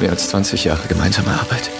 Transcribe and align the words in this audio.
Mehr 0.00 0.10
als 0.10 0.28
20 0.28 0.64
Jahre 0.64 0.86
gemeinsame 0.88 1.30
Arbeit. 1.30 1.70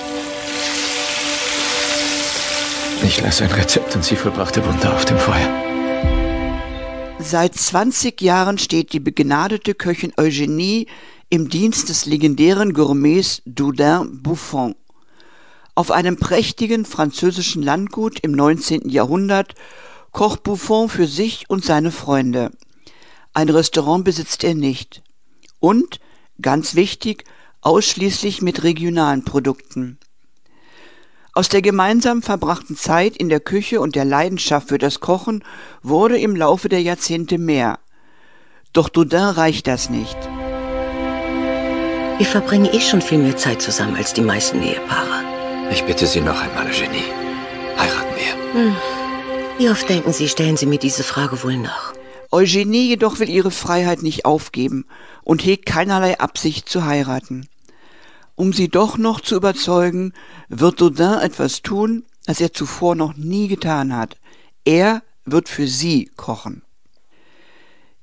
Ich 3.03 3.21
las 3.21 3.43
ein 3.43 3.51
Rezept 3.51 3.95
und 3.97 4.05
sie 4.05 4.17
vollbrachte 4.17 4.65
Wunder 4.65 4.95
auf 4.95 5.05
dem 5.05 5.19
Feuer. 5.19 5.49
Seit 7.19 7.55
20 7.55 8.21
Jahren 8.21 8.59
steht 8.59 8.93
die 8.93 9.01
begnadete 9.01 9.75
Köchin 9.75 10.13
Eugenie 10.17 10.87
im 11.29 11.49
Dienst 11.49 11.89
des 11.89 12.07
legendären 12.07 12.73
Gourmets 12.73 13.43
Doudin 13.47 14.23
Buffon. 14.23 14.75
Auf 15.75 15.91
einem 15.91 16.17
prächtigen 16.17 16.85
französischen 16.85 17.63
Landgut 17.63 18.21
im 18.21 18.33
19. 18.33 18.89
Jahrhundert 18.89 19.55
kocht 20.13 20.45
Buffon 20.45 20.89
für 20.89 21.07
sich 21.07 21.51
und 21.51 21.65
seine 21.65 21.91
Freunde. 21.91 22.53
Ein 23.33 23.49
Restaurant 23.49 24.05
besitzt 24.05 24.45
er 24.45 24.55
nicht. 24.55 25.03
Und, 25.59 25.99
ganz 26.41 26.77
wichtig, 26.77 27.25
ausschließlich 27.65 28.43
mit 28.43 28.63
regionalen 28.63 29.25
Produkten. 29.25 29.99
Aus 31.33 31.49
der 31.49 31.63
gemeinsam 31.63 32.23
verbrachten 32.23 32.77
Zeit 32.77 33.17
in 33.17 33.29
der 33.29 33.41
Küche 33.41 33.81
und 33.81 33.97
der 33.97 34.05
Leidenschaft 34.05 34.69
für 34.69 34.79
das 34.79 35.01
Kochen 35.01 35.43
wurde 35.83 36.19
im 36.19 36.37
Laufe 36.37 36.69
der 36.69 36.81
Jahrzehnte 36.81 37.39
mehr. 37.39 37.81
Doch 38.73 38.89
Dodin 38.89 39.19
reicht 39.19 39.67
das 39.67 39.91
nicht. 39.91 40.17
Wir 42.19 42.27
verbringen 42.27 42.73
eh 42.73 42.81
schon 42.81 43.03
viel 43.03 43.19
mehr 43.19 43.37
Zeit 43.37 43.61
zusammen 43.61 43.97
als 43.97 44.13
die 44.13 44.21
meisten 44.21 44.63
Ehepaare. 44.63 45.25
Ich 45.73 45.83
bitte 45.83 46.07
Sie 46.07 46.21
noch 46.21 46.41
einmal, 46.41 46.67
Genie. 46.67 47.11
Heiraten 47.77 48.15
wir. 48.17 48.61
Hm. 48.61 48.77
Wie 49.59 49.71
oft 49.71 49.89
denken 49.89 50.13
Sie, 50.13 50.29
stellen 50.29 50.57
Sie 50.57 50.67
mir 50.67 50.79
diese 50.79 51.03
Frage 51.03 51.43
wohl 51.43 51.57
nach? 51.57 51.95
Eugenie 52.31 52.89
jedoch 52.89 53.19
will 53.19 53.29
ihre 53.29 53.51
Freiheit 53.51 54.03
nicht 54.03 54.25
aufgeben 54.25 54.87
und 55.25 55.45
hegt 55.45 55.67
keinerlei 55.67 56.21
Absicht 56.21 56.69
zu 56.69 56.85
heiraten. 56.85 57.49
Um 58.37 58.53
sie 58.53 58.69
doch 58.69 58.99
noch 58.99 59.21
zu 59.21 59.37
überzeugen, 59.37 60.13
wird 60.49 60.81
Dodin 60.81 61.19
etwas 61.21 61.63
tun, 61.63 62.05
das 62.27 62.41
er 62.41 62.53
zuvor 62.53 62.95
noch 62.95 63.17
nie 63.17 63.49
getan 63.49 63.97
hat. 63.97 64.17
Er 64.65 65.03
wird 65.25 65.49
für 65.49 65.69
sie 65.69 66.11
kochen. 66.17 66.63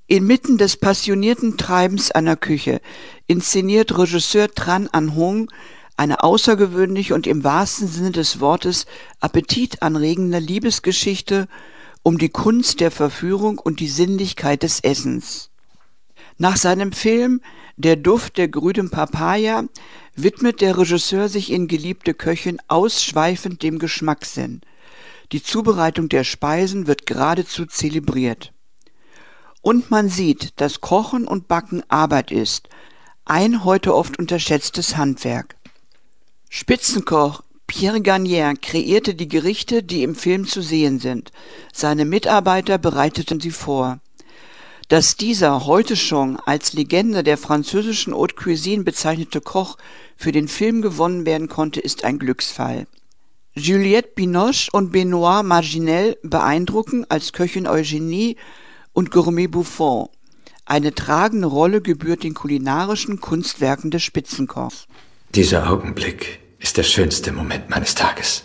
Inmitten 0.08 0.58
des 0.58 0.78
passionierten 0.78 1.58
Treibens 1.58 2.12
einer 2.12 2.36
Küche 2.36 2.82
inszeniert 3.28 3.98
Regisseur 3.98 4.54
Tran 4.54 4.90
An 4.92 5.16
Hong 5.16 5.50
eine 5.96 6.24
außergewöhnliche 6.24 7.14
und 7.14 7.28
im 7.28 7.44
wahrsten 7.44 7.88
Sinne 7.88 8.12
des 8.12 8.40
Wortes 8.40 8.88
appetitanregende 9.20 10.40
Liebesgeschichte 10.40 11.48
um 12.02 12.18
die 12.18 12.30
Kunst 12.30 12.80
der 12.80 12.90
Verführung 12.90 13.60
und 13.60 13.80
die 13.80 13.88
Sinnlichkeit 13.88 14.64
des 14.64 14.80
Essens. 14.80 15.51
Nach 16.38 16.58
seinem 16.58 16.92
Film 16.92 17.42
Der 17.78 17.96
Duft 17.96 18.38
der 18.38 18.48
grünen 18.48 18.90
Papaya 18.90 19.64
widmet 20.16 20.62
der 20.62 20.78
Regisseur 20.78 21.30
sich 21.30 21.52
in 21.52 21.68
Geliebte 21.68 22.14
Köchin 22.14 22.60
ausschweifend 22.68 23.64
dem 23.64 23.80
Geschmackssinn. 23.80 24.62
Die 25.32 25.42
Zubereitung 25.42 26.10
der 26.10 26.24
Speisen 26.24 26.88
wird 26.88 27.06
geradezu 27.06 27.66
zelebriert. 27.66 28.52
Und 29.62 29.92
man 29.92 30.10
sieht, 30.10 30.60
dass 30.60 30.82
Kochen 30.82 31.28
und 31.28 31.48
Backen 31.48 31.84
Arbeit 31.88 32.32
ist, 32.32 32.68
ein 33.26 33.64
heute 33.64 33.96
oft 33.96 34.20
unterschätztes 34.20 34.98
Handwerk. 34.98 35.56
Spitzenkoch 36.50 37.44
Pierre 37.68 38.02
Garnier 38.02 38.54
kreierte 38.62 39.16
die 39.16 39.30
Gerichte, 39.30 39.84
die 39.84 40.04
im 40.04 40.16
Film 40.16 40.46
zu 40.46 40.62
sehen 40.62 41.00
sind. 41.00 41.32
Seine 41.72 42.04
Mitarbeiter 42.04 42.78
bereiteten 42.78 43.40
sie 43.40 43.52
vor. 43.52 44.02
Dass 44.92 45.16
dieser 45.16 45.68
heute 45.68 45.96
schon 45.96 46.38
als 46.46 46.74
Legende 46.74 47.24
der 47.24 47.38
französischen 47.38 48.14
Haute 48.14 48.36
Cuisine 48.36 48.84
bezeichnete 48.84 49.40
Koch 49.40 49.78
für 50.18 50.34
den 50.34 50.50
Film 50.50 50.82
gewonnen 50.82 51.26
werden 51.26 51.48
konnte, 51.48 51.80
ist 51.80 52.04
ein 52.04 52.20
Glücksfall. 52.20 52.88
Juliette 53.54 54.10
Binoche 54.16 54.68
und 54.74 54.92
Benoit 54.92 55.46
Marginel 55.46 56.18
beeindrucken 56.24 57.06
als 57.08 57.32
Köchin 57.32 57.68
Eugenie 57.68 58.36
und 58.92 59.12
Gourmet 59.12 59.48
Buffon. 59.48 60.10
Eine 60.66 60.94
tragende 60.94 61.48
Rolle 61.48 61.80
gebührt 61.80 62.24
den 62.24 62.34
kulinarischen 62.34 63.22
Kunstwerken 63.22 63.92
des 63.92 64.04
Spitzenkochs. 64.04 64.88
Dieser 65.34 65.72
Augenblick 65.72 66.40
ist 66.60 66.76
der 66.76 66.84
schönste 66.84 67.32
Moment 67.32 67.70
meines 67.70 67.96
Tages. 67.96 68.44